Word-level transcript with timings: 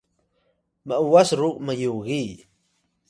m’was 0.87 1.29
ru 1.39 1.49
myugiy 1.65 2.33